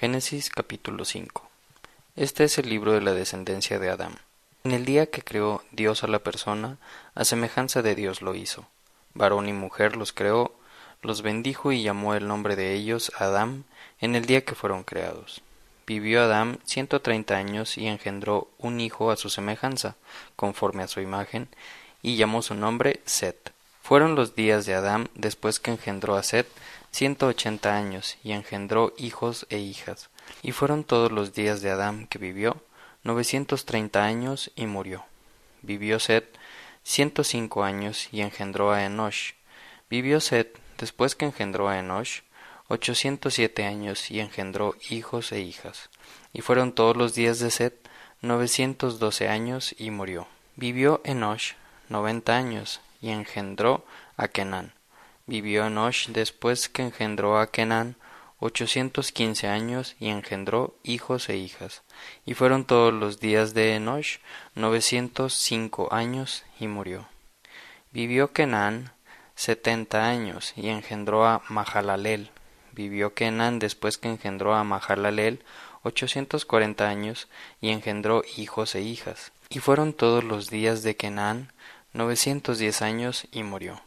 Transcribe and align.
Génesis 0.00 0.48
capítulo 0.50 1.04
5 1.04 1.50
Este 2.14 2.44
es 2.44 2.56
el 2.58 2.68
libro 2.68 2.92
de 2.92 3.00
la 3.00 3.14
descendencia 3.14 3.80
de 3.80 3.90
Adán. 3.90 4.12
En 4.62 4.70
el 4.70 4.84
día 4.84 5.06
que 5.06 5.22
creó 5.22 5.64
Dios 5.72 6.04
a 6.04 6.06
la 6.06 6.20
persona, 6.20 6.76
a 7.16 7.24
semejanza 7.24 7.82
de 7.82 7.96
Dios 7.96 8.22
lo 8.22 8.36
hizo. 8.36 8.68
Varón 9.14 9.48
y 9.48 9.52
mujer 9.52 9.96
los 9.96 10.12
creó, 10.12 10.54
los 11.02 11.22
bendijo 11.22 11.72
y 11.72 11.82
llamó 11.82 12.14
el 12.14 12.28
nombre 12.28 12.54
de 12.54 12.74
ellos 12.74 13.10
Adán 13.18 13.64
en 14.00 14.14
el 14.14 14.24
día 14.26 14.44
que 14.44 14.54
fueron 14.54 14.84
creados. 14.84 15.42
Vivió 15.84 16.22
Adán 16.22 16.60
ciento 16.64 17.00
treinta 17.02 17.36
años 17.36 17.76
y 17.76 17.88
engendró 17.88 18.46
un 18.58 18.78
hijo 18.78 19.10
a 19.10 19.16
su 19.16 19.30
semejanza, 19.30 19.96
conforme 20.36 20.84
a 20.84 20.88
su 20.88 21.00
imagen, 21.00 21.48
y 22.02 22.14
llamó 22.14 22.42
su 22.42 22.54
nombre 22.54 23.00
Set. 23.04 23.52
Fueron 23.82 24.14
los 24.14 24.36
días 24.36 24.64
de 24.64 24.74
Adán 24.74 25.10
después 25.16 25.58
que 25.58 25.72
engendró 25.72 26.14
a 26.14 26.22
Set 26.22 26.46
ciento 26.90 27.26
ochenta 27.26 27.76
años, 27.76 28.16
y 28.22 28.32
engendró 28.32 28.94
hijos 28.98 29.46
e 29.50 29.58
hijas. 29.58 30.10
Y 30.42 30.52
fueron 30.52 30.84
todos 30.84 31.12
los 31.12 31.32
días 31.32 31.60
de 31.60 31.70
Adán 31.70 32.06
que 32.06 32.18
vivió, 32.18 32.62
novecientos 33.04 33.64
treinta 33.64 34.04
años, 34.04 34.50
y 34.56 34.66
murió. 34.66 35.04
Vivió 35.62 35.98
Set 35.98 36.38
ciento 36.82 37.24
cinco 37.24 37.64
años, 37.64 38.08
y 38.12 38.20
engendró 38.20 38.72
a 38.72 38.84
Enosh. 38.84 39.32
Vivió 39.90 40.20
Set, 40.20 40.58
después 40.78 41.14
que 41.14 41.26
engendró 41.26 41.68
a 41.68 41.78
Enosh, 41.78 42.20
ochocientos 42.68 43.34
siete 43.34 43.64
años, 43.64 44.10
y 44.10 44.20
engendró 44.20 44.74
hijos 44.90 45.32
e 45.32 45.40
hijas. 45.40 45.90
Y 46.32 46.40
fueron 46.40 46.72
todos 46.72 46.96
los 46.96 47.14
días 47.14 47.38
de 47.38 47.50
Set 47.50 47.74
novecientos 48.20 48.98
doce 48.98 49.28
años, 49.28 49.74
y 49.78 49.90
murió. 49.90 50.26
Vivió 50.56 51.00
Enosh 51.04 51.52
noventa 51.88 52.36
años, 52.36 52.80
y 53.00 53.10
engendró 53.10 53.84
a 54.16 54.28
Kenán. 54.28 54.72
Vivió 55.28 55.66
Enosh 55.66 56.08
después 56.08 56.70
que 56.70 56.80
engendró 56.80 57.38
a 57.38 57.50
Kenán 57.50 57.96
ochocientos 58.40 59.12
quince 59.12 59.46
años 59.46 59.94
y 60.00 60.08
engendró 60.08 60.74
hijos 60.82 61.28
e 61.28 61.36
hijas. 61.36 61.82
Y 62.24 62.32
fueron 62.32 62.64
todos 62.64 62.94
los 62.94 63.20
días 63.20 63.52
de 63.52 63.74
Enosh 63.74 64.20
novecientos 64.54 65.34
cinco 65.34 65.92
años 65.92 66.44
y 66.58 66.66
murió. 66.66 67.08
Vivió 67.92 68.32
Kenán 68.32 68.92
setenta 69.34 70.08
años 70.08 70.54
y 70.56 70.70
engendró 70.70 71.26
a 71.26 71.42
Mahalalel. 71.50 72.30
Vivió 72.72 73.12
Kenán 73.12 73.58
después 73.58 73.98
que 73.98 74.08
engendró 74.08 74.54
a 74.54 74.64
Mahalalel 74.64 75.44
ochocientos 75.82 76.46
cuarenta 76.46 76.88
años 76.88 77.28
y 77.60 77.68
engendró 77.68 78.22
hijos 78.38 78.74
e 78.74 78.80
hijas. 78.80 79.32
Y 79.50 79.58
fueron 79.58 79.92
todos 79.92 80.24
los 80.24 80.48
días 80.48 80.82
de 80.82 80.96
Kenán 80.96 81.52
novecientos 81.92 82.56
diez 82.58 82.80
años 82.80 83.28
y 83.30 83.42
murió. 83.42 83.82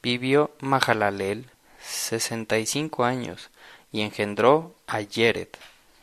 Vivió 0.00 0.52
Mahalalel 0.60 1.50
sesenta 1.82 2.58
y 2.58 2.66
cinco 2.66 3.04
años 3.04 3.50
y 3.90 4.02
engendró 4.02 4.74
a 4.86 5.00
Yeret. 5.00 5.58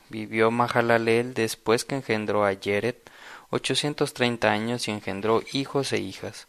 Vivió 0.10 0.52
Mahalalel 0.52 1.34
después 1.34 1.86
que 1.86 1.96
engendró 1.96 2.44
a 2.44 2.52
Yeret 2.52 3.10
ochocientos 3.52 4.14
treinta 4.14 4.52
años 4.52 4.88
y 4.88 4.92
engendró 4.92 5.44
hijos 5.54 5.94
e 5.94 6.00
hijas. 6.00 6.48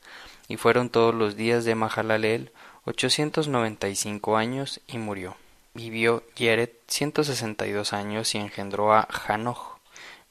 Y 0.49 0.57
fueron 0.57 0.91
todos 0.91 1.15
los 1.15 1.37
días 1.37 1.65
de 1.65 1.75
Mahalalel 1.75 2.51
ochocientos 2.85 3.47
noventa 3.49 3.89
y 3.89 3.97
cinco 3.97 4.37
años 4.37 4.81
y 4.89 4.99
murió. 4.99 5.37
Vivió 5.75 6.25
Yeret 6.35 6.73
ciento 6.89 7.23
sesenta 7.23 7.67
y 7.67 7.73
dos 7.73 7.93
años 7.93 8.35
y 8.35 8.39
engendró 8.39 8.93
a 8.93 9.07
Hanoch. 9.27 9.79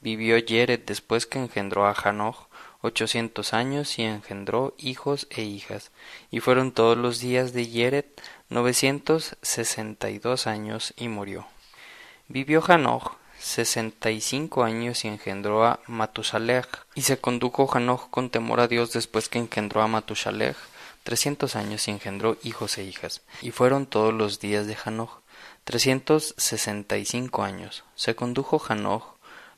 Vivió 0.02 0.38
Yeret 0.38 0.86
después 0.86 1.26
que 1.26 1.40
engendró 1.40 1.86
a 1.86 1.94
Hanoch 1.94 2.48
ochocientos 2.86 3.54
años 3.54 4.00
y 4.00 4.04
engendró 4.04 4.74
hijos 4.78 5.28
e 5.30 5.44
hijas, 5.44 5.92
y 6.32 6.40
fueron 6.40 6.72
todos 6.72 6.98
los 6.98 7.20
días 7.20 7.52
de 7.52 7.68
Yeret 7.68 8.22
novecientos 8.50 9.36
sesenta 9.42 10.10
y 10.10 10.20
dos 10.20 10.48
años 10.48 10.94
y 10.96 11.08
murió. 11.08 11.48
Vivió 12.28 12.64
Hanoch 12.66 13.18
sesenta 13.40 14.12
y 14.12 14.22
cinco 14.22 14.64
años 14.64 15.04
y 15.04 15.08
engendró 15.10 15.66
a 15.66 15.80
Matusalech, 15.88 16.86
y 16.96 17.02
se 17.02 17.18
condujo 17.18 17.70
Hanoch 17.72 18.10
con 18.10 18.30
temor 18.30 18.60
a 18.60 18.68
Dios 18.68 18.94
después 18.94 19.30
que 19.30 19.40
engendró 19.40 19.82
a 19.82 19.88
Matusalech 19.88 20.58
trescientos 21.04 21.56
años 21.56 21.88
y 21.88 21.92
engendró 21.92 22.38
hijos 22.44 22.78
e 22.80 22.84
hijas, 22.84 23.22
y 23.42 23.52
fueron 23.52 23.86
todos 23.86 24.14
los 24.14 24.40
días 24.40 24.66
de 24.66 24.78
Hanoch 24.84 25.20
trescientos 25.64 26.34
sesenta 26.38 26.98
y 26.98 27.06
cinco 27.06 27.44
años. 27.44 27.84
Se 27.96 28.16
condujo 28.16 28.62
Hanoch 28.68 29.15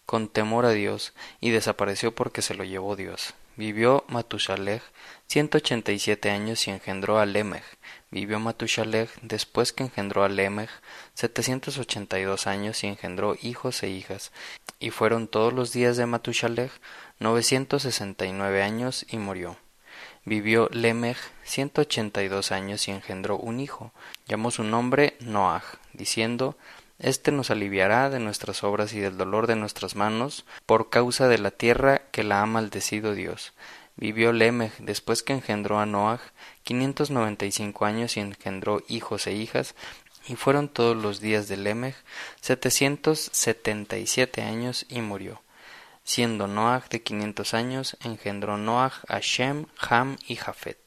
con 0.07 0.27
temor 0.29 0.65
a 0.65 0.71
Dios, 0.71 1.13
y 1.39 1.51
desapareció 1.51 2.15
porque 2.15 2.41
se 2.41 2.55
lo 2.55 2.63
llevó 2.63 2.95
Dios. 2.95 3.35
Vivió 3.57 4.05
Matushalech 4.07 4.83
ciento 5.27 5.57
ochenta 5.57 5.91
y 5.91 5.97
siete 5.97 6.29
años 6.29 6.67
y 6.67 6.71
engendró 6.71 7.19
a 7.19 7.25
Lemech. 7.25 7.63
Vivió 8.11 8.39
Matushalech 8.39 9.09
después 9.21 9.73
que 9.73 9.83
engendró 9.83 10.23
a 10.23 10.29
Lemech 10.29 10.69
setecientos 11.15 11.79
ochenta 11.79 12.19
y 12.19 12.23
dos 12.23 12.45
años 12.45 12.83
y 12.83 12.87
engendró 12.87 13.35
hijos 13.41 13.81
e 13.81 13.89
hijas. 13.89 14.31
Y 14.79 14.91
fueron 14.91 15.27
todos 15.27 15.53
los 15.53 15.73
días 15.73 15.97
de 15.97 16.05
Matushalech 16.05 16.71
novecientos 17.19 17.81
sesenta 17.81 18.27
y 18.27 18.31
nueve 18.31 18.61
años 18.61 19.07
y 19.09 19.17
murió. 19.17 19.57
Vivió 20.23 20.69
Lemech 20.71 21.17
ciento 21.43 21.81
ochenta 21.81 22.21
y 22.21 22.27
dos 22.27 22.51
años 22.51 22.87
y 22.87 22.91
engendró 22.91 23.37
un 23.37 23.59
hijo. 23.59 23.91
Llamó 24.27 24.51
su 24.51 24.63
nombre 24.63 25.17
Noach, 25.19 25.63
diciendo 25.93 26.55
este 26.99 27.31
nos 27.31 27.51
aliviará 27.51 28.09
de 28.09 28.19
nuestras 28.19 28.63
obras 28.63 28.93
y 28.93 28.99
del 28.99 29.17
dolor 29.17 29.47
de 29.47 29.55
nuestras 29.55 29.95
manos, 29.95 30.45
por 30.65 30.89
causa 30.89 31.27
de 31.27 31.37
la 31.37 31.51
tierra 31.51 32.01
que 32.11 32.23
la 32.23 32.41
ha 32.41 32.45
maldecido 32.45 33.13
Dios. 33.13 33.53
Vivió 33.95 34.31
Lemech 34.31 34.77
después 34.77 35.23
que 35.23 35.33
engendró 35.33 35.79
a 35.79 35.85
Noach 35.85 36.21
quinientos 36.63 37.09
noventa 37.09 37.45
y 37.45 37.51
cinco 37.51 37.85
años 37.85 38.15
y 38.17 38.19
engendró 38.19 38.83
hijos 38.87 39.25
e 39.27 39.33
hijas, 39.33 39.75
y 40.27 40.35
fueron 40.35 40.67
todos 40.67 40.95
los 40.95 41.19
días 41.21 41.47
de 41.47 41.57
Lemech 41.57 41.95
setecientos 42.41 43.29
setenta 43.33 43.97
y 43.97 44.07
siete 44.07 44.41
años 44.41 44.85
y 44.89 45.01
murió. 45.01 45.41
Siendo 46.03 46.47
Noach 46.47 46.89
de 46.89 47.01
quinientos 47.01 47.53
años, 47.53 47.97
engendró 48.03 48.57
Noach 48.57 49.03
a 49.07 49.19
Shem, 49.19 49.65
Ham 49.79 50.17
y 50.27 50.35
Jafet. 50.35 50.77